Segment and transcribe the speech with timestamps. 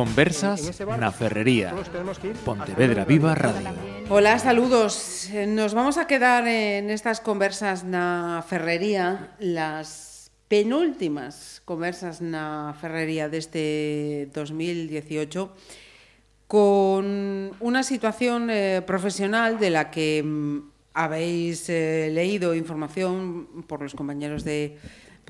[0.00, 1.76] Conversas na Ferrería,
[2.40, 3.68] Pontevedra Viva Radio.
[4.08, 5.28] Hola, saludos.
[5.28, 14.32] Nos vamos a quedar en estas conversas na Ferrería, las penúltimas conversas na Ferrería deste
[14.32, 15.52] 2018,
[16.48, 23.92] con una situación eh, profesional de la que mm, habéis eh, leído información por los
[23.92, 24.80] compañeros de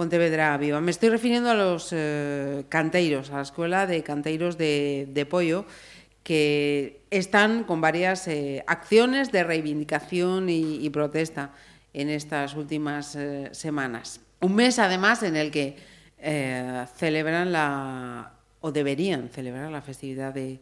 [0.01, 0.81] Pontevedra Viva.
[0.81, 5.67] Me estoy refiriendo a los eh, canteiros, a la Escuela de Canteiros de, Pollo,
[6.23, 11.51] que están con varias eh, acciones de reivindicación y, protesta
[11.93, 14.23] en estas últimas eh, semanas.
[14.41, 15.77] Un mes, además, en el que
[16.97, 20.61] celebran la, o deberían celebrar la festividad de,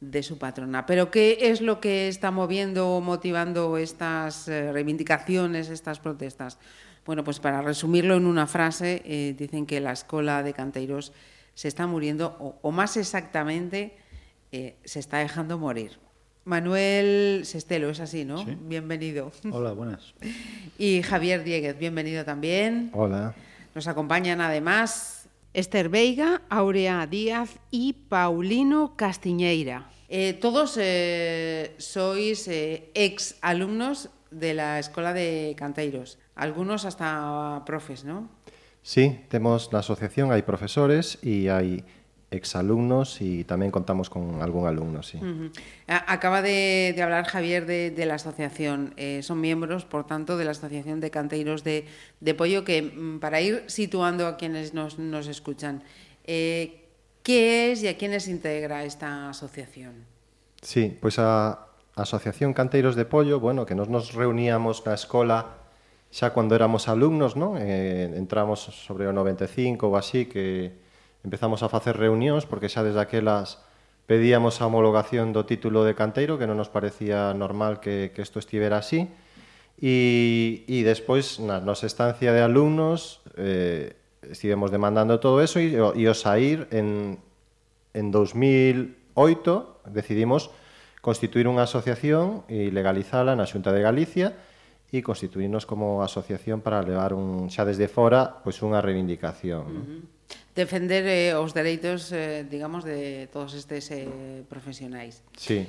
[0.00, 0.86] de su patrona.
[0.86, 6.58] Pero ¿qué es lo que está moviendo o motivando estas reivindicaciones, estas protestas?
[7.08, 11.14] Bueno, pues para resumirlo en una frase, eh, dicen que la escuela de canteiros
[11.54, 13.96] se está muriendo, o, o más exactamente,
[14.52, 15.98] eh, se está dejando morir.
[16.44, 18.44] Manuel Sestelo, es así, ¿no?
[18.44, 18.58] Sí.
[18.60, 19.32] Bienvenido.
[19.50, 20.12] Hola, buenas.
[20.78, 22.90] Y Javier Dieguez, bienvenido también.
[22.92, 23.34] Hola.
[23.74, 29.88] Nos acompañan además Esther Veiga, Aurea Díaz y Paulino Castiñeira.
[30.10, 38.04] Eh, todos eh, sois eh, ex alumnos de la Escuela de Canteiros, algunos hasta profes,
[38.04, 38.28] ¿no?
[38.82, 41.84] Sí, temos na asociación hai profesores e hai
[42.30, 45.16] exalumnos e tamén contamos con algún alumno, sí.
[45.16, 45.50] Uh -huh.
[45.88, 48.92] Acaba de, de hablar Javier de, de la asociación.
[48.96, 51.88] Eh, son miembros, por tanto, de la Asociación de Canteiros de,
[52.20, 55.82] de Pollo, que mm, para ir situando a quienes nos, nos escuchan,
[56.24, 56.84] eh,
[57.24, 60.04] ¿qué es y a quiénes integra esta asociación?
[60.60, 61.67] Sí, pois a
[61.98, 65.58] Asociación Canteiros de Pollo, bueno, que nos nos reuníamos na escola
[66.08, 67.60] xa cando éramos alumnos, non?
[67.60, 70.72] Eh, entramos sobre o 95 ou así que
[71.24, 73.60] empezamos a facer reunións porque xa desde aquelas
[74.08, 78.40] pedíamos a homologación do título de canteiro que non nos parecía normal que, que isto
[78.40, 79.04] estivera así
[79.76, 86.04] e, e despois na nosa estancia de alumnos eh, estivemos demandando todo eso e, e
[86.08, 87.20] o sair en,
[87.92, 90.48] en 2008 decidimos
[91.08, 94.36] constituir unha asociación e legalizala na Xunta de Galicia
[94.92, 99.64] e constituirnos como asociación para levar un xa desde fora pois unha reivindicación.
[99.64, 100.00] Uh -huh.
[100.04, 100.16] ¿no?
[100.52, 105.24] Defender eh, os dereitos, eh, digamos, de todos estes eh, profesionais.
[105.32, 105.64] Sí.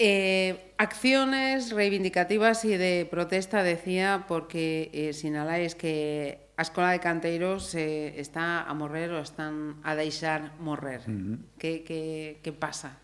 [0.00, 7.78] Eh, acciones reivindicativas e de protesta, decía, porque eh, sinaláis que a Escola de Canteiros
[7.78, 11.06] eh, está a morrer ou están a deixar morrer.
[11.06, 11.36] Uh -huh.
[11.62, 12.00] que, que,
[12.42, 12.98] que pasa?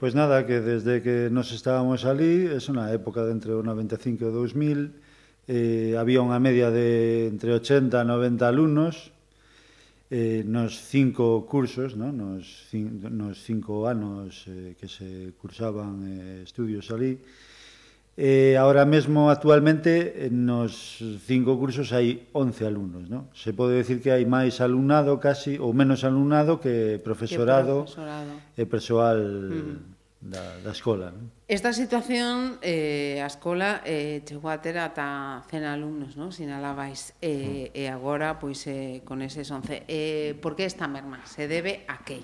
[0.00, 4.16] Pois nada, que desde que nos estábamos ali, é unha época de entre o 95
[4.24, 4.96] e o 2000,
[5.44, 9.12] eh, había unha media de entre 80 e 90 alumnos,
[10.08, 12.16] eh, nos cinco cursos, no?
[12.16, 17.20] nos, cinco, nos cinco anos eh, que se cursaban eh, estudios ali,
[18.22, 23.08] Eh, ahora mesmo, actualmente, nos cinco cursos hai 11 alumnos.
[23.08, 23.32] ¿no?
[23.32, 28.32] Se pode decir que hai máis alumnado casi, ou menos alumnado que profesorado, que profesorado.
[28.60, 29.76] e persoal mm.
[30.20, 31.16] da, da escola.
[31.16, 31.32] ¿no?
[31.48, 36.28] Esta situación, eh, a escola eh, chegou a ter ata 100 alumnos, ¿no?
[36.28, 37.80] sinalabais, eh, mm.
[37.80, 39.88] e agora, pois, eh, con eses 11.
[39.88, 41.24] Eh, por que esta merma?
[41.24, 42.20] Se debe a que?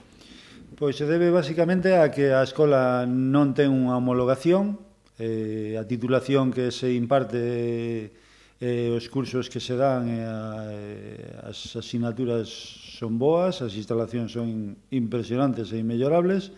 [0.77, 4.85] Pois se debe basicamente a que a escola non ten unha homologación,
[5.19, 8.13] eh, a titulación que se imparte
[8.61, 12.49] eh, os cursos que se dan eh, eh, as asignaturas
[12.97, 16.53] son boas, as instalacións son impresionantes e inmellorables,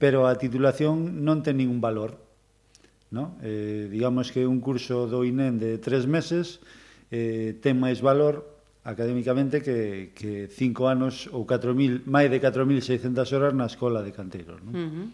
[0.00, 2.16] pero a titulación non ten ningún valor.
[3.12, 3.38] No?
[3.44, 6.58] Eh, digamos que un curso do INEM de tres meses
[7.12, 8.56] eh, ten máis valor
[8.86, 14.62] académicamente que, que cinco anos ou 4.000, máis de 4.600 horas na escola de canteiros.
[14.62, 14.72] Non?
[14.72, 15.06] Uh -huh.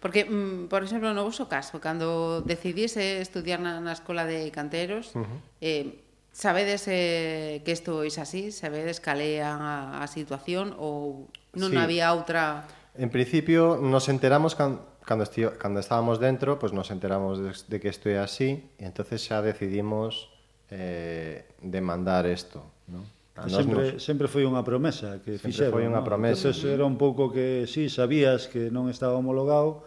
[0.00, 4.50] Porque, mm, por exemplo, no vosso caso, cando decidís eh, estudiar na, na Escola de
[4.54, 5.38] Canteros, uh -huh.
[5.58, 5.98] eh,
[6.30, 8.54] sabedes eh, que isto é así?
[8.54, 11.26] Sabedes cal é a, a situación ou
[11.58, 11.78] non sí.
[11.82, 12.62] había outra...
[12.94, 17.76] En principio, nos enteramos can, cando, estío, cando estábamos dentro, pues nos enteramos de, de
[17.82, 20.30] que isto é así, e entonces xa decidimos
[20.70, 23.02] eh, demandar isto, ¿no?
[23.38, 24.02] A sempre, nos...
[24.02, 25.72] sempre foi unha promesa que sempre fixeron.
[25.72, 26.50] foi unha promesa.
[26.50, 29.86] Entonces, era un pouco que, sí, sabías que non estaba homologado,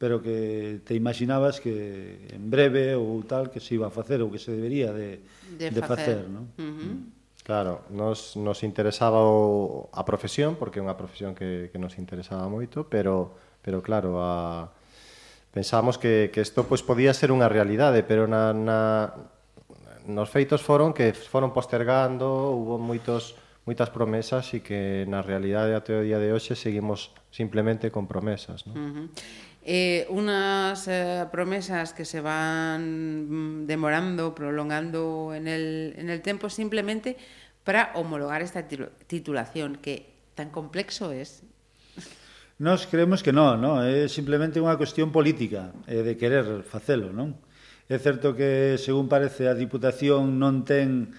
[0.00, 4.28] pero que te imaginabas que en breve ou tal que se iba a facer ou
[4.32, 5.20] que se debería de,
[5.56, 6.48] de, de facer, facer non?
[6.56, 6.88] Uh -huh.
[6.92, 7.20] Mm.
[7.44, 12.46] Claro, nos, nos interesaba o, a profesión, porque é unha profesión que, que nos interesaba
[12.46, 14.70] moito, pero, pero claro, a,
[15.50, 19.10] pensamos que, que isto pues, podía ser unha realidade, pero na, na,
[20.06, 23.36] nos feitos foron que foron postergando, hubo moitos
[23.68, 28.64] moitas promesas e que na realidade até o día de hoxe seguimos simplemente con promesas,
[28.66, 28.74] non?
[28.74, 29.06] Uh -huh.
[29.62, 36.48] Eh, unas eh, promesas que se van mm, demorando, prolongando en el, en el tiempo
[36.48, 37.20] simplemente
[37.62, 38.66] para homologar esta
[39.06, 41.44] titulación que tan complexo es.
[42.56, 43.84] Nos creemos que non, non?
[43.84, 47.36] é simplemente unha cuestión política eh, de querer facelo, non?
[47.90, 51.10] É certo que, según parece, a Diputación non ten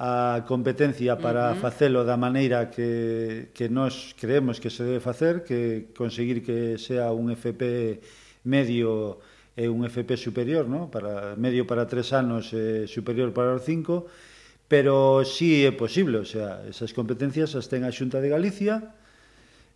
[0.00, 1.60] a competencia para uh -huh.
[1.60, 7.12] facelo da maneira que, que nós creemos que se debe facer, que conseguir que sea
[7.12, 8.00] un FP
[8.48, 9.20] medio
[9.52, 10.88] e un FP superior, ¿no?
[10.88, 14.08] para medio para tres anos e superior para os cinco,
[14.64, 18.96] pero sí é posible, o sea, esas competencias as ten a Xunta de Galicia,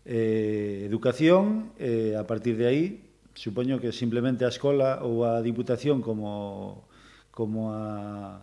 [0.08, 3.07] eh, Educación, eh, a partir de aí
[3.38, 6.82] supoño que simplemente a escola ou a diputación como
[7.30, 8.42] como a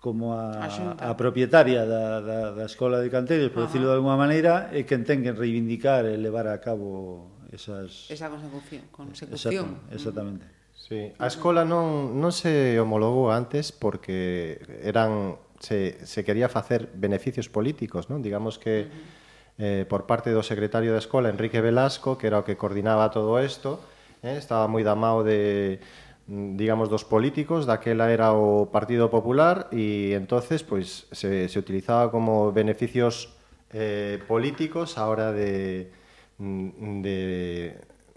[0.00, 3.68] como a, a, a propietaria da, da, da Escola de Canteiros, por Ajá.
[3.68, 8.08] decirlo de alguma maneira, é quen ten que reivindicar e levar a cabo esas...
[8.08, 8.88] Esa consecución.
[8.88, 9.84] consecución.
[9.92, 9.92] Exactamente.
[9.92, 9.94] Mm.
[9.94, 10.44] exactamente.
[10.72, 11.12] Sí.
[11.20, 18.08] A escola non, non se homologou antes porque eran se, se quería facer beneficios políticos,
[18.08, 18.24] non?
[18.24, 19.84] Digamos que uh -huh.
[19.84, 23.36] eh, por parte do secretario da escola, Enrique Velasco, que era o que coordinaba todo
[23.36, 23.84] isto,
[24.22, 25.80] eh, estaba moi da mao de
[26.30, 32.52] digamos dos políticos, daquela era o Partido Popular e entonces pois se se utilizaba como
[32.52, 33.34] beneficios
[33.72, 35.90] eh políticos a hora de
[36.38, 37.18] de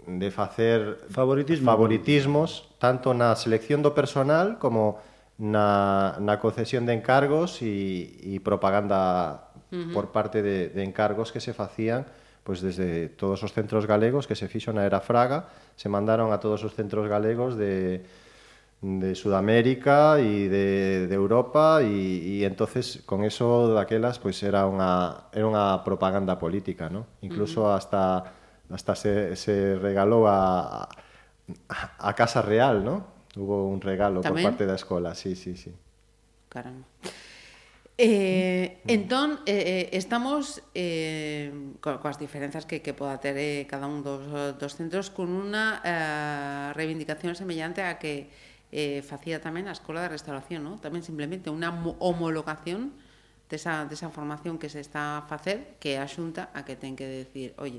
[0.06, 1.64] de facer favoritismo.
[1.70, 5.00] favoritismos tanto na selección do personal como
[5.40, 9.92] na, na concesión de encargos e, e propaganda uh -huh.
[9.96, 12.06] por parte de, de encargos que se facían
[12.44, 16.38] pois desde todos os centros galegos que se fixo na era Fraga, se mandaron a
[16.38, 18.04] todos os centros galegos de
[18.84, 25.32] de Sudamérica e de, de Europa e, e entonces con eso daquelas pois era unha
[25.32, 27.08] era unha propaganda política, ¿no?
[27.24, 27.78] Incluso uh -huh.
[27.80, 28.02] hasta
[28.68, 30.84] hasta se, se regalou a,
[31.96, 33.08] a Casa Real, ¿no?
[33.36, 34.44] Hubo un regalo Tamén?
[34.44, 35.72] por parte da escola, sí, sí, sí.
[36.52, 36.84] Caramba.
[37.96, 43.86] Eh, entón, eh, eh, estamos eh, co, coas diferenzas que, que poda ter eh, cada
[43.86, 44.26] un dos,
[44.58, 48.26] dos centros con unha eh, reivindicación semellante a que
[48.74, 50.82] eh, facía tamén a Escola de Restauración, ¿no?
[50.82, 51.70] tamén simplemente unha
[52.02, 52.90] homologación
[53.46, 57.06] desa, desa formación que se está a facer que a xunta a que ten que
[57.06, 57.78] decir, oye,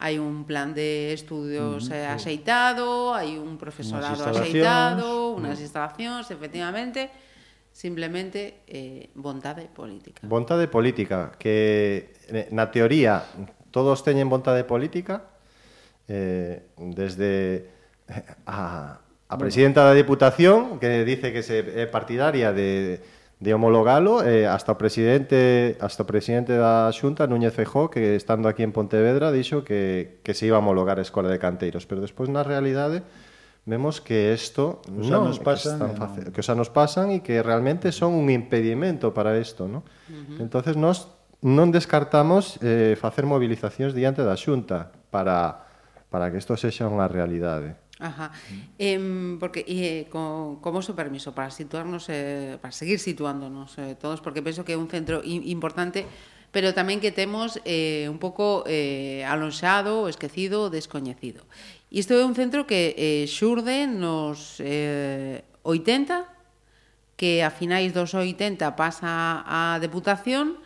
[0.00, 5.66] hai un plan de estudios mm, eh, axeitado, hai un profesorado unas axeitado, unhas mm.
[5.68, 7.12] instalacións, efectivamente,
[7.72, 10.20] Simplemente eh, vontade política.
[10.26, 13.24] Vontade política, que eh, na teoría
[13.70, 15.30] todos teñen vontade política,
[16.10, 17.70] eh, desde
[18.10, 23.00] eh, a, a presidenta da Diputación, que dice que se é partidaria de,
[23.38, 28.50] de homologalo, eh, hasta o presidente hasta o presidente da Xunta, Núñez Fejó, que estando
[28.50, 31.86] aquí en Pontevedra, dixo que, que se iba a homologar a Escola de Canteiros.
[31.86, 33.06] Pero despois, na realidade,
[33.66, 37.44] vemos que isto o non nos pasa tan fácil, que os nos pasan e que
[37.44, 39.84] realmente son un impedimento para isto, ¿no?
[40.08, 40.44] Uh -huh.
[40.44, 45.68] Entonces nós non descartamos eh, facer movilizacións diante da Xunta para
[46.10, 47.78] para que isto sexa unha realidade.
[48.00, 48.32] Ajá.
[48.80, 54.24] Eh, porque eh, con, con vosso permiso para situarnos eh, para seguir situándonos eh, todos
[54.24, 56.08] porque penso que é un centro importante
[56.50, 61.46] pero tamén que temos eh, un pouco eh, alonxado, esquecido, descoñecido.
[61.90, 66.22] Isto é un centro que eh, xurde nos eh, 80,
[67.18, 70.56] que a finais dos 80 pasa a Deputación,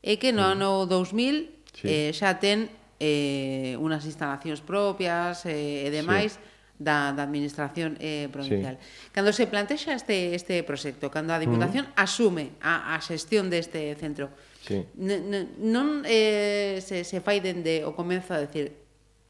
[0.00, 0.52] e que no mm.
[0.56, 1.84] ano 2000 sí.
[1.84, 6.40] eh, xa ten eh, unas instalacións propias eh, e demais sí.
[6.80, 8.80] da, da Administración eh, Provincial.
[8.80, 9.12] Sí.
[9.12, 11.44] Cando se plantexa este, este proxecto, cando a mm.
[11.44, 12.04] Diputación uh -huh.
[12.04, 14.32] asume a, a xestión deste centro,
[14.64, 14.80] sí.
[14.96, 18.72] non eh, se, se fai dende o comezo a decir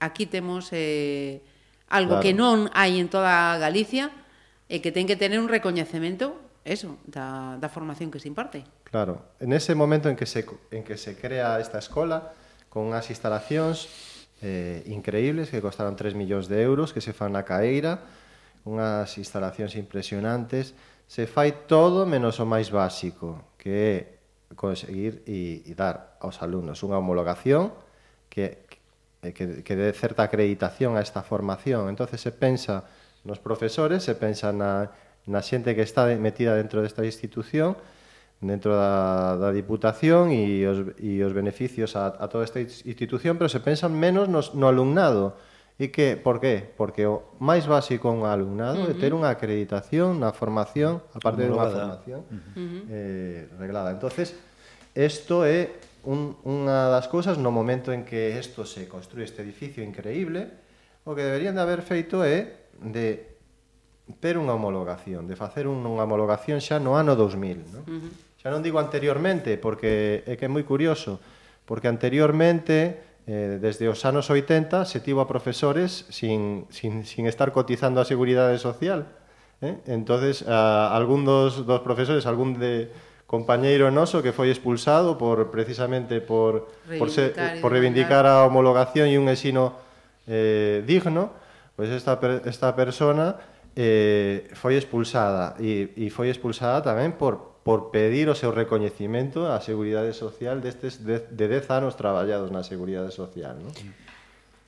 [0.00, 1.44] aquí temos eh,
[1.86, 2.24] algo claro.
[2.24, 4.10] que non hai en toda Galicia
[4.66, 8.64] e que ten que tener un recoñecemento eso, da, da formación que se imparte.
[8.84, 12.36] Claro, en ese momento en que se, en que se crea esta escola,
[12.68, 13.88] con unhas instalacións
[14.44, 18.04] eh, increíbles que costaron 3 millóns de euros, que se fan na Caeira,
[18.62, 20.76] unhas instalacións impresionantes,
[21.10, 23.96] se fai todo menos o máis básico, que é
[24.54, 27.74] conseguir e, e dar aos alumnos unha homologación
[28.30, 28.69] que
[29.22, 31.88] Eh, que, que dé certa acreditación a esta formación.
[31.90, 32.84] entonces se pensa
[33.24, 34.96] nos profesores, se pensa na,
[35.28, 37.76] na xente que está metida dentro desta institución,
[38.40, 43.52] dentro da, da Diputación e os, e os beneficios a, a toda esta institución, pero
[43.52, 45.36] se pensan menos nos, no alumnado.
[45.76, 46.72] E que, por qué?
[46.76, 48.96] Porque o máis básico un alumnado uh -huh.
[48.96, 52.80] é ter unha acreditación na formación, aparte de unha formación uh -huh.
[52.88, 53.92] eh, reglada.
[53.92, 54.32] entonces
[54.96, 59.84] isto é un, unha das cousas no momento en que isto se construí este edificio
[59.84, 60.48] increíble,
[61.04, 63.36] o que deberían de haber feito é de
[64.18, 67.84] ter unha homologación, de facer unha homologación xa no ano 2000, non?
[67.86, 68.12] Uh -huh.
[68.40, 71.20] Xa non digo anteriormente, porque é que é moi curioso,
[71.68, 77.52] porque anteriormente eh, desde os anos 80 se tivo a profesores sin, sin, sin estar
[77.52, 79.20] cotizando a Seguridade Social.
[79.60, 79.76] Eh?
[79.92, 82.88] entonces a, algún dos, dos profesores, algún de,
[83.30, 87.30] compañeiro noso que foi expulsado por precisamente por reivindicar por, ser,
[87.62, 89.78] por reivindicar a homologación e un ensino
[90.26, 91.30] eh, digno,
[91.78, 93.38] pois esta esta persona
[93.78, 99.62] eh, foi expulsada e, e foi expulsada tamén por por pedir o seu recoñecimento á
[99.62, 103.70] Seguridade Social destes de, de 10 anos traballados na Seguridade Social, non?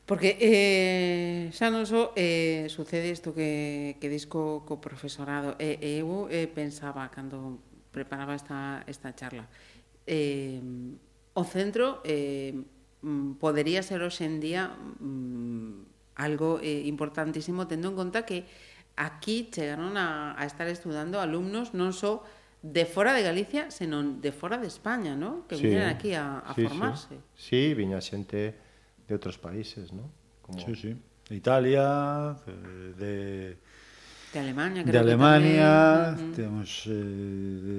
[0.07, 5.59] Porque eh, xa non só eh, sucede isto que, que disco co profesorado.
[5.59, 9.47] E, eh, eu eh, pensaba cando preparaba esta, esta charla.
[10.07, 10.61] Eh,
[11.35, 12.57] o centro eh,
[13.05, 18.45] mm, podería ser hoxe en día mm, algo eh, importantísimo tendo en conta que
[18.97, 22.25] aquí chegaron a, a estar estudando alumnos non só
[22.63, 25.49] de fora de Galicia, senón de fora de España, ¿no?
[25.51, 27.17] Que sí, viñeron aquí a, a sí, formarse.
[27.35, 27.73] Sí.
[27.73, 28.55] sí, viña xente
[29.07, 30.13] de outros países, ¿no?
[30.45, 30.63] Como...
[30.63, 30.95] Sí, sí.
[31.27, 32.37] De Italia,
[32.99, 33.57] de
[34.33, 35.71] De Alemania, creo de Alemania,
[36.17, 36.33] que tamén...
[36.33, 37.79] temos eh, de,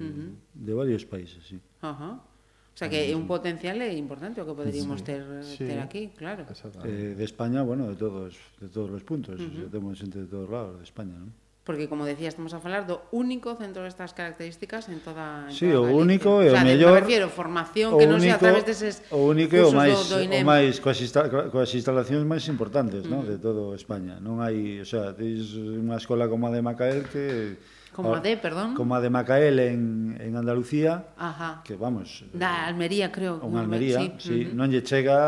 [0.00, 0.30] uh -huh.
[0.56, 1.60] de varios países, sí.
[1.84, 1.92] Ajá.
[1.92, 2.30] Uh -huh.
[2.70, 5.76] O sea que é un potencial é importante o que poderíamos sí, ter, sí, ter
[5.84, 6.48] aquí, claro.
[6.88, 9.68] Eh, de España, bueno, de todos, de todos os puntos, uh -huh.
[9.68, 11.28] temos xente de todos lados de España, non?
[11.70, 15.70] porque como decía, estamos a falar do único centro destas características en toda en Sí,
[15.70, 16.98] toda o único e o, o sea, mellor.
[16.98, 20.18] Me refiero formación que non sea a través deses O único e o máis do,
[20.18, 23.10] do o máis coas, insta, coas instalacións máis importantes, mm.
[23.14, 24.18] No, de todo España.
[24.18, 27.54] Non hai, o sea, tens unha escola como a de Macael que
[27.94, 28.74] Como a de, perdón.
[28.74, 31.62] Como a de Macael en, en Andalucía, Ajá.
[31.62, 32.26] que vamos...
[32.34, 33.38] Da eh, Almería, creo.
[33.42, 34.14] Unha Almería, sí.
[34.18, 34.38] sí.
[34.42, 34.58] Uh -huh.
[34.58, 35.18] Non lle chega...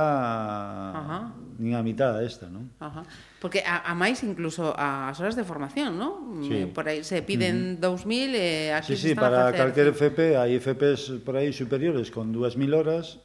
[0.95, 2.71] a, nin a mitad esta, non?
[2.79, 3.03] Ajá.
[3.43, 6.45] Porque a, a máis incluso as horas de formación, non?
[6.47, 6.65] Sí.
[6.65, 7.85] Eh, por aí se piden mm.
[7.85, 9.61] 2000 e aquí sí, se sí, están para a facer...
[9.61, 13.21] calquer FP, hai FPs por aí superiores con 2000 horas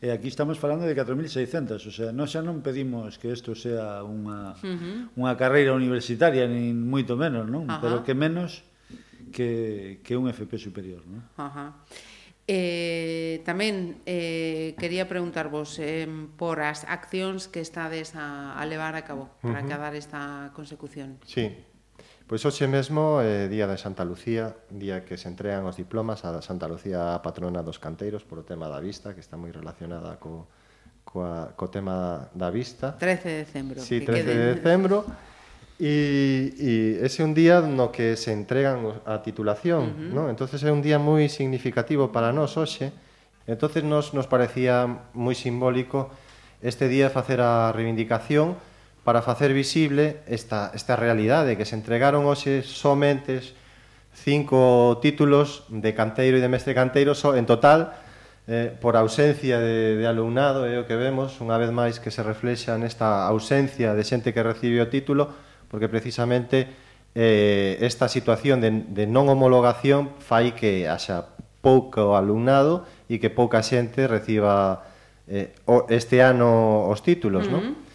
[0.00, 4.00] e aquí estamos falando de 4600, o sea, nós xa non pedimos que isto sea
[4.04, 5.20] unha uh -huh.
[5.20, 7.68] unha carreira universitaria nin moito menos, non?
[7.68, 7.80] Ajá.
[7.84, 8.64] Pero que menos
[9.32, 11.20] que que un FP superior, non?
[11.36, 11.84] Ajá.
[12.46, 16.06] Eh, tamén eh, quería preguntarvos eh,
[16.38, 19.66] por as accións que estades a, a levar a cabo para uh -huh.
[19.66, 21.18] acabar esta consecución.
[21.26, 21.50] Sí,
[22.26, 26.26] Pois hoxe mesmo é eh, día de Santa Lucía, día que se entregan os diplomas
[26.26, 29.54] a Santa Lucía a patrona dos canteiros por o tema da vista, que está moi
[29.54, 30.50] relacionada co,
[31.06, 32.98] coa, co tema da vista.
[32.98, 33.78] 13 de decembro.
[33.78, 35.06] Sí, 13 de decembro.
[35.76, 36.72] E, e
[37.04, 40.12] ese é un día no que se entregan a titulación, uh -huh.
[40.16, 40.22] ¿no?
[40.32, 42.96] entonces é un día moi significativo para nós hoxe,
[43.44, 46.08] entonces nos, nos parecía moi simbólico
[46.64, 48.56] este día facer a reivindicación
[49.04, 53.44] para facer visible esta, esta realidade que se entregaron hoxe somente
[54.16, 57.92] cinco títulos de canteiro e de mestre canteiro so, en total
[58.48, 62.24] eh, por ausencia de, de alumnado é o que vemos unha vez máis que se
[62.24, 65.36] reflexa nesta ausencia de xente que recibe o título
[65.68, 66.68] porque precisamente
[67.14, 71.32] eh, esta situación de, de non homologación fai que haxa
[71.64, 74.86] pouco alumnado e que pouca xente reciba
[75.26, 75.56] eh,
[75.90, 77.54] este ano os títulos, uh -huh.
[77.56, 77.86] non?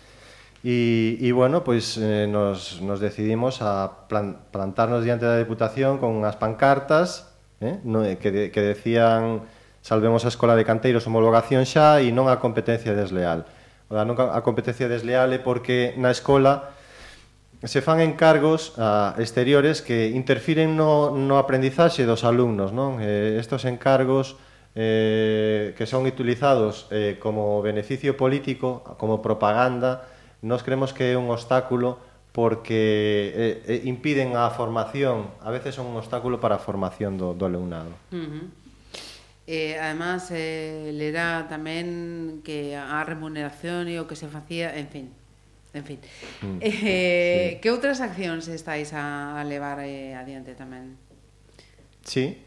[0.61, 6.13] E, e bueno, pois eh, nos, nos decidimos a plan, plantarnos diante da Deputación con
[6.13, 9.41] unhas pancartas eh, no, que, de, que decían
[9.81, 13.49] salvemos a Escola de Canteiros homologación xa e non a competencia desleal.
[13.89, 16.77] O da non a competencia desleal é porque na escola
[17.63, 22.73] se fan encargos a exteriores que interfiren no, no aprendizaxe dos alumnos.
[22.73, 22.97] Non?
[22.97, 24.37] Eh, estos encargos
[24.73, 30.09] eh, que son utilizados eh, como beneficio político, como propaganda,
[30.41, 32.01] nos creemos que é un obstáculo
[32.31, 37.35] porque eh, eh, impiden a formación, a veces son un obstáculo para a formación do,
[37.35, 37.91] do alumnado.
[38.09, 38.45] Uh -huh.
[39.47, 44.87] Eh, además, eh, le da tamén que a remuneración e o que se facía, en
[44.87, 45.05] fin,
[45.73, 45.99] En fin.
[46.41, 46.57] Mm.
[46.61, 46.73] Eh,
[47.55, 47.61] sí.
[47.61, 50.99] Que outras accións estáis a levar eh, adiante tamén?
[52.03, 52.41] Sí,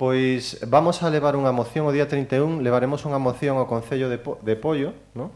[0.00, 4.18] pois vamos a levar unha moción o día 31, levaremos unha moción ao Concello de,
[4.18, 5.30] po de Pollo, no?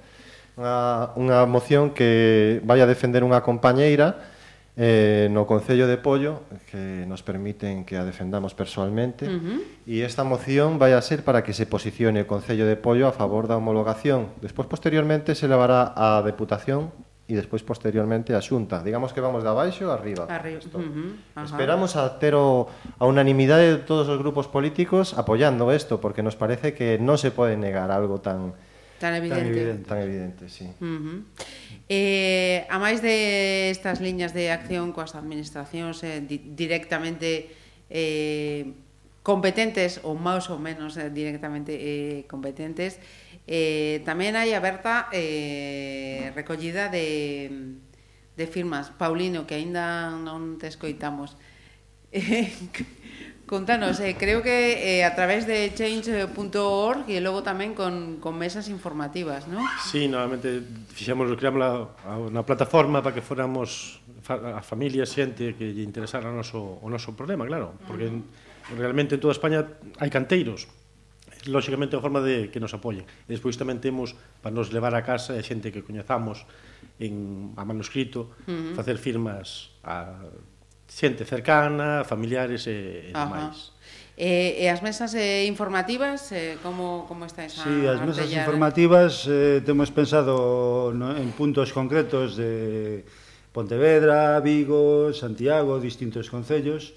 [0.56, 4.35] unha, unha moción que vai a defender unha compañeira
[4.76, 9.58] eh, no Concello de Pollo que nos permiten que a defendamos persoalmente uh -huh.
[9.88, 13.16] e esta moción vai a ser para que se posicione o Concello de Pollo a
[13.16, 14.36] favor da homologación.
[14.44, 16.92] Despois, posteriormente, se levará a Deputación
[17.26, 18.84] e despois, posteriormente, a Xunta.
[18.84, 20.28] Digamos que vamos de abaixo arriba.
[20.28, 20.60] arriba.
[20.76, 21.42] Uh -huh.
[21.42, 22.68] Esperamos a ter o,
[23.00, 27.32] a unanimidade de todos os grupos políticos apoyando isto, porque nos parece que non se
[27.32, 28.52] pode negar algo tan
[28.98, 29.42] Tan evidente.
[29.42, 30.64] Tan evidente, tan evidente sí.
[30.80, 31.18] Uh -huh.
[31.88, 37.52] eh, a máis de estas liñas de acción coas administracións eh, di directamente
[37.90, 38.72] eh,
[39.26, 43.02] competentes, ou máis ou menos eh, directamente eh, competentes,
[43.46, 47.78] eh, tamén hai aberta eh, recollida de,
[48.38, 48.94] de firmas.
[48.94, 51.34] Paulino, que aínda non te escoitamos,
[52.14, 52.54] eh,
[53.46, 58.66] Contanos, eh, creo que eh, a través de change.org e logo tamén con, con mesas
[58.66, 59.62] informativas, non?
[59.86, 65.70] Sí, normalmente fixemos, creamos la, a, plataforma para que fóramos fa, a familia, xente que
[65.70, 68.82] lle interesara o noso, o noso problema, claro, porque uh -huh.
[68.82, 69.62] realmente en toda España
[70.02, 70.66] hai canteiros,
[71.46, 73.06] lóxicamente a forma de que nos apoien.
[73.06, 76.42] E despois tamén temos para nos levar a casa a xente que coñezamos
[76.98, 78.74] en a manuscrito, uh -huh.
[78.74, 80.26] facer firmas a
[80.88, 83.76] xente cercana, familiares e, e demais.
[84.16, 89.28] E, e as mesas eh, informativas, eh, como, como está esa Sí, as mesas informativas
[89.28, 93.04] eh, temos pensado no, en puntos concretos de
[93.52, 96.96] Pontevedra, Vigo, Santiago, distintos concellos,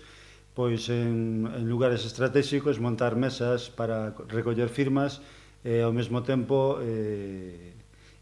[0.56, 5.20] pois en, en lugares estratégicos montar mesas para recoller firmas
[5.60, 7.79] e ao mesmo tempo eh,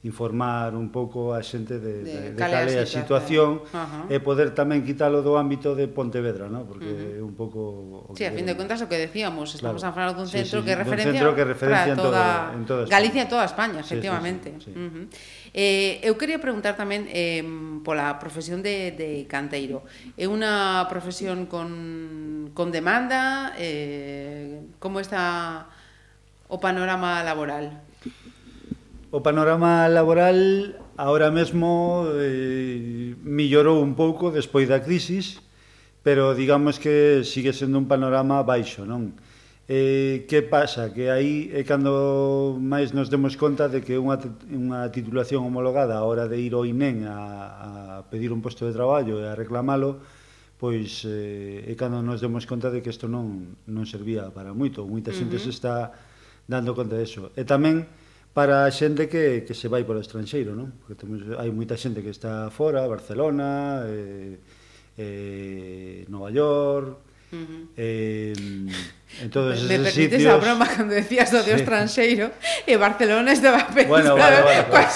[0.07, 4.13] informar un pouco a xente de, de, de, de cal é a situación uh -huh.
[4.13, 6.63] e poder tamén quitalo do ámbito de Pontevedra, ¿no?
[6.63, 7.19] porque uh -huh.
[7.19, 8.07] é un pouco...
[8.07, 9.91] O sí, a fin de contas o que decíamos, estamos claro.
[9.91, 12.81] a falar dun centro, sí, sí, que, referencia centro que referencia para toda, en toda,
[12.87, 14.55] Galicia e toda España, efectivamente.
[14.63, 14.79] Sí, sí, sí, sí.
[14.79, 15.05] Uh -huh.
[15.57, 17.41] Eh, eu quería preguntar tamén eh,
[17.81, 19.81] pola profesión de, de canteiro.
[20.13, 23.57] É unha profesión con, con demanda?
[23.57, 25.65] Eh, como está
[26.45, 27.86] o panorama laboral?
[29.17, 35.41] o panorama laboral ahora mesmo eh, millorou un pouco despois da crisis,
[36.05, 39.17] pero digamos que sigue sendo un panorama baixo, non?
[39.65, 40.93] Eh, que pasa?
[40.93, 44.21] Que aí é cando máis nos demos conta de que unha,
[44.53, 48.71] unha titulación homologada a hora de ir ao INEN a, a pedir un posto de
[48.77, 49.97] traballo e a reclamalo,
[50.61, 54.85] pois eh, é cando nos demos conta de que isto non, non servía para moito.
[54.85, 55.49] Moita xente uh -huh.
[55.49, 55.89] se está
[56.45, 57.33] dando conta de eso.
[57.33, 57.89] E tamén,
[58.37, 60.69] para a xente que, que se vai para o estranxeiro, non?
[60.77, 64.37] Porque temos, hai moita xente que está fora, Barcelona, eh,
[64.93, 67.67] eh, Nova York, Uh -huh.
[67.75, 68.31] eh,
[69.19, 70.31] en todos me, me permites sitios...
[70.31, 71.59] a broma cando decías do de sí.
[71.59, 72.31] estranxeiro
[72.63, 74.87] e Barcelona estaba pensando bueno, vale, vale, vale.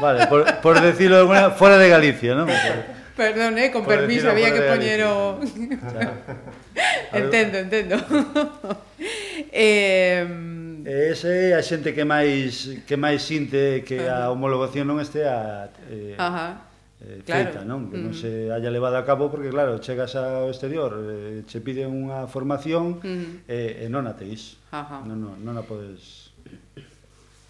[0.00, 2.48] vale por, por decirlo de alguna Fora de Galicia non?
[3.20, 5.44] perdón, eh, con por permiso había que poñer o
[7.12, 8.00] entendo, entendo
[9.52, 10.26] Eh...
[10.84, 16.14] ese é a xente que máis que máis sinte que a homologación non estea eh,
[16.20, 16.68] Ajá.
[17.04, 17.68] Eh, feita, claro.
[17.68, 17.80] non?
[17.92, 21.92] Que non se haya levado a cabo porque claro, chegas ao exterior, eh, che piden
[21.92, 23.50] unha formación uh eh, -huh.
[23.50, 24.56] e eh, non a teis.
[24.72, 25.04] Ajá.
[25.04, 26.24] Non, non, non a podes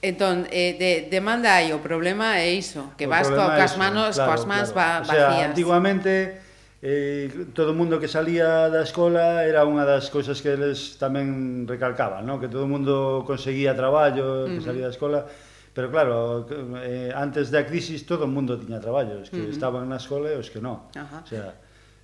[0.04, 4.28] Entón, eh, de, demanda hai, o problema é iso, que o vas coas manos, claro,
[4.28, 5.08] coas mans claro.
[5.08, 5.32] vacías.
[5.32, 6.43] O sea, antiguamente
[6.84, 11.64] eh, todo o mundo que salía da escola era unha das cousas que eles tamén
[11.64, 12.36] recalcaban, no?
[12.36, 14.68] que todo o mundo conseguía traballo, que uh -huh.
[14.68, 15.24] salía da escola,
[15.72, 16.44] pero claro,
[16.84, 19.56] eh, antes da crisis todo o mundo tiña traballo, os que uh -huh.
[19.56, 20.92] estaban na escola e os que non.
[20.92, 21.24] Uh -huh.
[21.24, 21.56] O sea,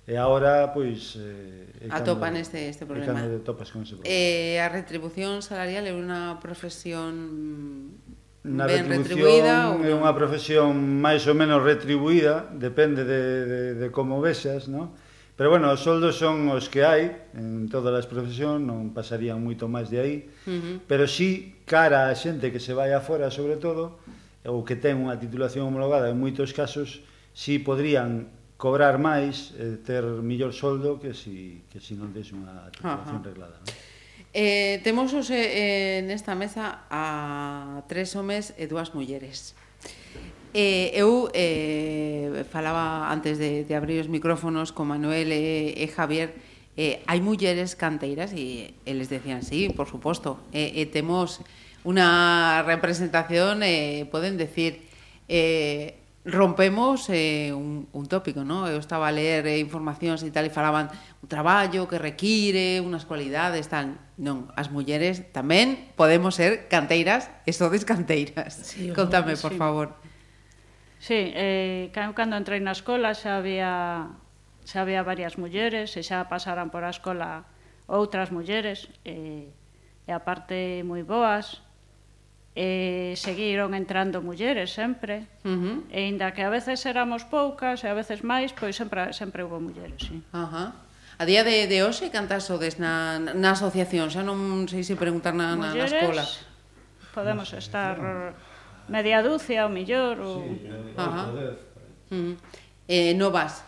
[0.09, 3.21] e agora pois eh, atopan cando, este este problema.
[3.21, 4.09] E topas con ese problema.
[4.09, 8.01] Eh, a retribución salarial é unha profesión
[8.43, 9.85] na ben retribuída ou...
[9.85, 14.89] é unha profesión máis ou menos retribuída, depende de, de, de como vexas, non?
[15.37, 19.69] Pero bueno, os soldos son os que hai en todas as profesións, non pasarían moito
[19.69, 20.75] máis de aí, uh -huh.
[20.89, 24.01] pero sí cara a xente que se vai afora, sobre todo,
[24.45, 27.05] ou que ten unha titulación homologada, en moitos casos,
[27.37, 32.69] sí podrían cobrar máis, eh, ter millor soldo que si, que si non tes unha
[32.73, 33.29] titulación uh -huh.
[33.29, 33.57] reglada.
[33.61, 33.90] Non?
[34.33, 39.51] Eh, temos os, eh, nesta mesa a tres homes e dúas mulleres.
[40.55, 46.31] Eh, eu eh, falaba antes de, de abrir os micrófonos con Manuel e, e Javier,
[46.79, 51.43] eh, hai mulleres canteiras e eles decían, sí, por suposto, eh, eh, temos
[51.83, 54.87] unha representación, eh, poden decir,
[55.27, 58.69] eh, rompemos eh, un, un tópico, ¿no?
[58.69, 63.09] Eu estaba a ler eh, informacións e tal e falaban un traballo que require unhas
[63.09, 63.97] cualidades tan...
[64.21, 68.53] Non, as mulleres tamén podemos ser canteiras e sodes canteiras.
[68.53, 69.41] Sí, Contame, sí.
[69.41, 69.87] por favor.
[71.01, 74.13] Sí, eh, cando entrei na escola xa había,
[74.61, 77.49] xa había varias mulleres e xa pasaran por a escola
[77.89, 79.49] outras mulleres eh,
[80.05, 81.65] e aparte moi boas
[82.51, 85.77] e seguiron entrando mulleres sempre uh -huh.
[85.87, 89.63] e inda que a veces éramos poucas e a veces máis, pois sempre, sempre houve
[89.63, 90.19] mulleres sí.
[90.35, 90.69] uh -huh.
[91.21, 94.09] A día de, de hoxe, cantas sodes na, na asociación?
[94.09, 96.25] Xa non sei se preguntar na, na, mulleres, na escola
[97.15, 97.95] Podemos estar
[98.87, 100.43] media dúcia ou millor ou...
[100.43, 101.31] Sí, Ajá.
[101.31, 101.55] Uh
[102.09, 102.33] -huh.
[102.89, 103.63] eh, novas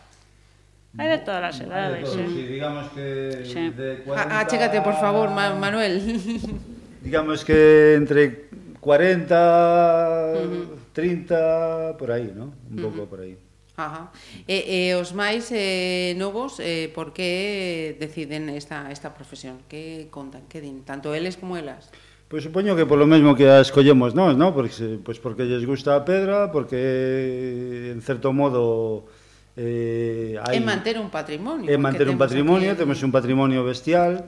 [0.93, 2.21] Hai de todas as edades, sí.
[2.21, 2.41] sí.
[2.53, 3.69] digamos que sí.
[3.73, 4.29] de 40...
[4.29, 6.21] Ah, ah por favor, Manuel.
[7.01, 8.49] digamos que entre
[8.83, 10.67] 40, uh -huh.
[10.91, 12.51] 30, por aí, ¿no?
[12.69, 13.09] Un pouco uh -huh.
[13.09, 13.39] por aí.
[13.75, 14.11] Ajá.
[14.45, 19.63] E, e os máis eh, novos, eh, por que deciden esta, esta profesión?
[19.71, 20.85] Que contan, que din?
[20.85, 21.89] Tanto eles como elas?
[22.29, 24.53] Pois pues, supoño que polo mesmo que a escollemos nós, ¿no?
[24.53, 29.09] Porque, pois pues, porque lles gusta a pedra, porque en certo modo...
[29.57, 30.57] Eh, hai...
[30.57, 31.65] É manter un patrimonio.
[31.65, 32.83] É manter un patrimonio, aquí...
[32.83, 34.27] temos un patrimonio bestial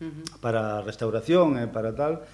[0.00, 0.40] uh -huh.
[0.40, 2.24] para a restauración e eh, para tal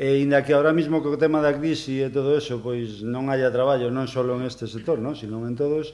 [0.00, 3.52] E inda que ahora mismo co tema da crise e todo eso, pois non haya
[3.52, 5.92] traballo non só en este sector, non, sino en todos,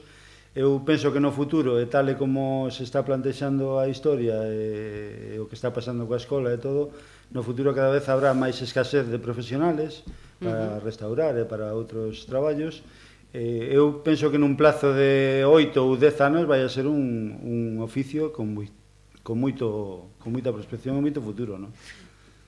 [0.55, 5.35] eu penso que no futuro, e tal e como se está plantexando a historia e,
[5.35, 6.95] e o que está pasando coa escola e todo,
[7.35, 10.07] no futuro cada vez habrá máis escasez de profesionales
[10.39, 10.87] para uh -huh.
[10.87, 12.87] restaurar e para outros traballos,
[13.35, 17.35] eh, eu penso que nun plazo de 8 ou 10 anos vai a ser un,
[17.43, 18.71] un oficio con, moi,
[19.19, 21.75] con, moito, con moita prospección e moito futuro, non?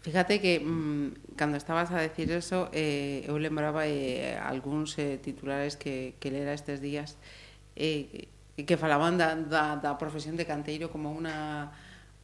[0.09, 5.77] Fíjate que mmm, cando estabas a decir eso, eh, eu lembraba eh, algúns eh, titulares
[5.77, 7.13] que, que lera estes días
[7.77, 8.25] eh,
[8.57, 11.69] que falaban da, da, da profesión de canteiro como unha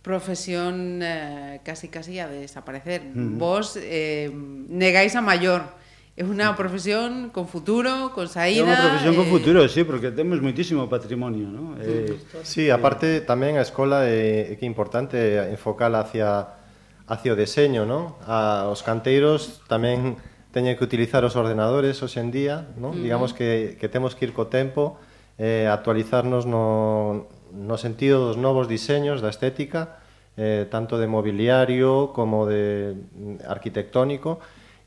[0.01, 3.05] profesión eh, casi casi a desaparecer.
[3.05, 3.37] Uh -huh.
[3.37, 5.77] Vos eh, negáis a maior.
[6.17, 6.57] É unha mm.
[6.57, 8.65] profesión con futuro, con saída...
[8.65, 9.19] É unha profesión eh...
[9.21, 11.77] con futuro, sí, porque temos moitísimo patrimonio, non?
[11.77, 15.21] Eh, sí, aparte tamén a escola é, é que é importante
[15.53, 16.64] enfocar hacia
[17.07, 18.17] hacia o deseño, non?
[18.25, 20.17] A, os canteiros tamén
[20.55, 22.93] teñen que utilizar os ordenadores hoxe en día, non?
[22.93, 23.03] Uh -huh.
[23.05, 24.97] Digamos que, que temos que ir co tempo,
[25.37, 29.99] eh, actualizarnos no, no sentido dos novos diseños, da estética,
[30.37, 34.39] eh, tanto de mobiliario como de mm, arquitectónico,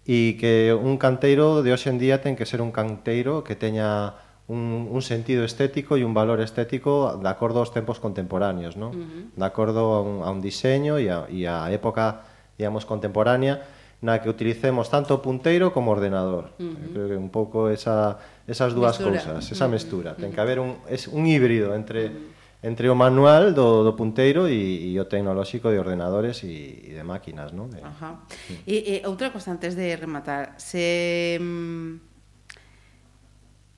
[0.08, 4.16] e que un canteiro de hoxe en día ten que ser un canteiro que teña
[4.48, 8.90] un, un sentido estético e un valor estético de acordo aos tempos contemporáneos, ¿no?
[8.90, 9.36] Uh -huh.
[9.36, 12.24] De acordo a un, a un diseño e a, e a época,
[12.56, 13.60] digamos, contemporánea
[14.00, 16.56] na que utilicemos tanto o punteiro como o ordenador.
[16.56, 16.92] Uh -huh.
[16.96, 19.74] Creo que un pouco esa, esas dúas cousas, esa uh -huh.
[19.76, 20.10] mestura.
[20.16, 22.08] Ten que haber un, es un híbrido entre...
[22.08, 26.90] Uh -huh entre o manual do, do punteiro e, e o tecnolóxico de ordenadores e,
[26.90, 27.70] e de máquinas, ¿no?
[27.70, 27.78] De...
[27.78, 28.26] Ajá.
[28.26, 28.58] Sí.
[28.66, 32.07] E, e outra constante de rematar, se mm,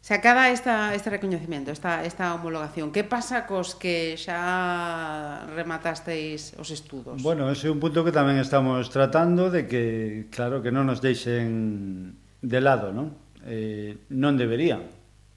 [0.01, 2.91] Se acaba esta, este recoñecemento, esta, esta homologación.
[2.91, 7.21] Que pasa cos que xa rematasteis os estudos?
[7.21, 9.85] Bueno, ese é un punto que tamén estamos tratando de que,
[10.33, 13.13] claro, que non nos deixen de lado, non?
[13.45, 14.89] Eh, non deberían,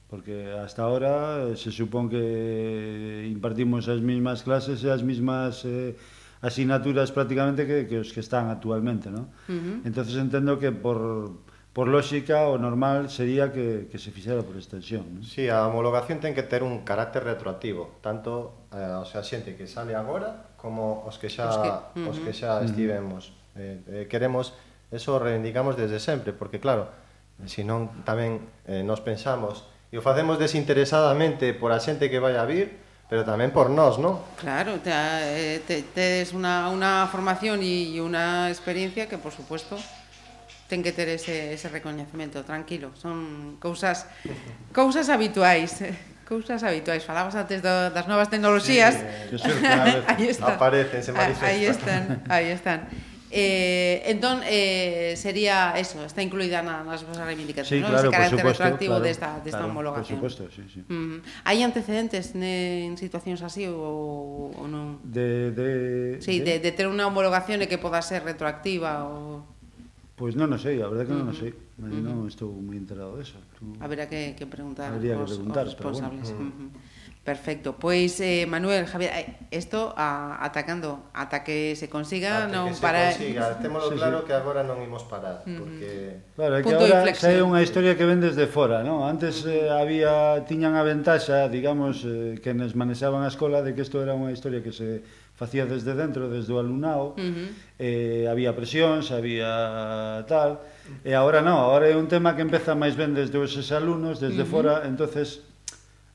[0.08, 5.92] porque hasta ahora se supón que impartimos as mismas clases e as mismas eh,
[6.40, 9.28] asignaturas prácticamente que, que os que están actualmente, non?
[9.52, 9.78] Uh -huh.
[9.84, 11.36] Entonces entendo que por
[11.74, 15.10] por lógica, o normal sería que, que se fixera por extensión.
[15.10, 15.24] ¿no?
[15.26, 19.66] Sí, a homologación ten que ter un carácter retroactivo, tanto eh, o sea, xente que
[19.66, 22.10] sale agora como os que xa, os que, uh -huh.
[22.14, 23.34] os que xa estivemos.
[23.58, 24.54] Eh, eh, queremos,
[24.94, 26.94] eso reivindicamos desde sempre, porque claro,
[27.50, 32.38] se non tamén eh, nos pensamos e o facemos desinteresadamente por a xente que vai
[32.38, 32.78] a vir,
[33.10, 34.22] pero tamén por nós, non?
[34.38, 39.78] Claro, te, eh, te, te unha, unha formación e unha experiencia que, por supuesto,
[40.68, 44.08] ten que ter ese, ese recoñecemento, tranquilo, son cousas
[44.72, 45.84] cousas habituais,
[46.28, 47.04] cousas habituais.
[47.04, 48.96] Falabas antes do, das novas tecnoloxías.
[49.30, 49.52] Sí, sí,
[50.08, 50.56] aí están.
[50.56, 51.50] Aparecen, se manifestan.
[51.50, 52.80] Aí están, aí están.
[53.36, 57.98] Eh, entón, eh, sería eso, está incluída na, nas vosas reivindicacións, sí, claro, ¿no?
[57.98, 60.22] ese carácter supuesto, retroactivo claro, desta, desta claro, homologación.
[60.22, 60.86] Por supuesto, sí, sí.
[60.86, 61.26] Mm.
[61.42, 65.02] Hai antecedentes ne, en situacións así ou, ou non?
[65.02, 65.70] De, de,
[66.22, 69.42] sí, de, de, de ter unha homologación e que poda ser retroactiva ou...
[70.24, 71.52] Pois non o sei, a verdade que non o sei.
[71.52, 72.00] Uh -huh.
[72.00, 73.36] Non estou moi enterado deso.
[73.52, 73.76] Pero...
[73.84, 76.32] Haberá que, que preguntar Habría que preguntar, os responsables.
[76.32, 76.64] Pero bueno.
[76.64, 77.04] Uh -huh.
[77.28, 77.76] Perfecto.
[77.76, 82.80] Pois, eh, Manuel, Javier, eh, isto a, atacando, ata que se consiga, ata non que
[82.80, 83.12] para...
[83.12, 84.32] se consiga, témolo sí, claro sí.
[84.32, 86.24] que agora non imos parar, porque...
[86.40, 89.04] Claro, é que Punto agora xa é unha historia que ven desde fora, non?
[89.04, 93.84] Antes eh, había, tiñan a ventaxa, digamos, eh, que nos manexaban a escola de que
[93.88, 95.04] isto era unha historia que se
[95.36, 97.48] facía desde dentro, desde o alumnado, uh -huh.
[97.80, 100.62] eh, había presións, había tal,
[101.04, 104.44] e agora non, agora é un tema que empeza máis ben desde os alumnos, desde
[104.44, 104.54] uh -huh.
[104.54, 105.53] fora, entonces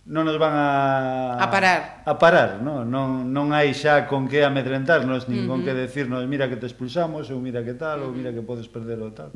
[0.08, 2.00] non nos van a a parar.
[2.08, 5.48] A parar, non, non, non hai xa con que amedrentarnos, nin uh -huh.
[5.52, 8.08] con que decirnos, mira que te expulsamos, ou mira que tal, uh -huh.
[8.08, 9.28] ou mira que podes perder o tal.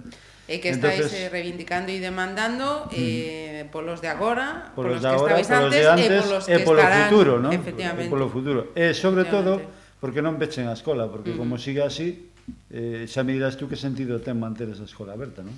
[0.48, 5.08] E que estáis Entonces, eh, reivindicando e demandando eh, polos de agora, polos, polos de
[5.12, 7.52] agora, que estabais polos antes, antes, e polos que e polo estarán, futuro, non?
[7.52, 8.61] E polo futuro.
[8.72, 9.61] E sobre todo,
[10.00, 11.44] porque non pechen a escola, porque uh -huh.
[11.44, 12.32] como siga así,
[12.72, 15.52] eh, xa me dirás tú que sentido ten manter esa escola aberta, non?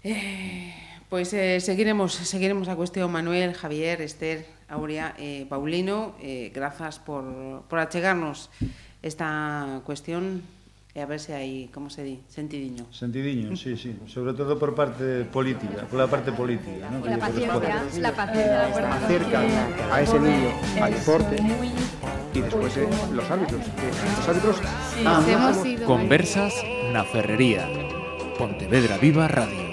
[0.00, 0.91] Eh...
[1.12, 6.16] Pois eh, seguiremos, seguiremos a cuestión Manuel, Javier, Esther, Aurea e eh, Paulino.
[6.24, 8.48] Eh, grazas por, por achegarnos
[9.04, 10.40] esta cuestión
[10.96, 12.88] e a ver se hai, como se di, sentidiño.
[12.88, 13.92] Sentidiño, sí, sí.
[14.08, 16.88] Sobre todo por parte política, pola parte política.
[16.88, 17.04] ¿no?
[17.04, 18.80] La paciencia, eh, la paciencia.
[18.80, 19.46] La Acercan
[19.92, 20.48] a ese niño
[20.80, 21.36] al deporte
[22.32, 23.60] y después eh, los árbitros.
[23.68, 24.56] los árbitros
[24.96, 25.84] sí, ah, hemos ido.
[25.84, 26.56] Conversas
[26.88, 27.68] na Ferrería.
[28.40, 29.71] Pontevedra Viva Radio.